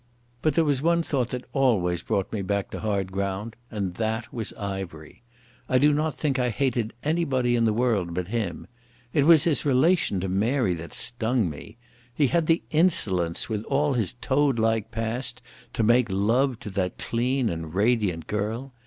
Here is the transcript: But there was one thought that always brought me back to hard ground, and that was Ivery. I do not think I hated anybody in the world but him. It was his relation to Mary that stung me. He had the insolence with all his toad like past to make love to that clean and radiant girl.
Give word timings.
But 0.41 0.55
there 0.55 0.65
was 0.65 0.81
one 0.81 1.03
thought 1.03 1.29
that 1.29 1.45
always 1.53 2.01
brought 2.01 2.33
me 2.33 2.41
back 2.41 2.71
to 2.71 2.79
hard 2.79 3.11
ground, 3.11 3.55
and 3.69 3.93
that 3.97 4.33
was 4.33 4.51
Ivery. 4.53 5.21
I 5.69 5.77
do 5.77 5.93
not 5.93 6.15
think 6.15 6.39
I 6.39 6.49
hated 6.49 6.95
anybody 7.03 7.55
in 7.55 7.65
the 7.65 7.71
world 7.71 8.15
but 8.15 8.29
him. 8.29 8.65
It 9.13 9.27
was 9.27 9.43
his 9.43 9.63
relation 9.63 10.19
to 10.21 10.27
Mary 10.27 10.73
that 10.73 10.91
stung 10.93 11.51
me. 11.51 11.77
He 12.15 12.25
had 12.25 12.47
the 12.47 12.63
insolence 12.71 13.47
with 13.47 13.63
all 13.65 13.93
his 13.93 14.13
toad 14.13 14.57
like 14.57 14.89
past 14.89 15.39
to 15.73 15.83
make 15.83 16.07
love 16.09 16.57
to 16.61 16.71
that 16.71 16.97
clean 16.97 17.47
and 17.47 17.71
radiant 17.75 18.25
girl. 18.25 18.73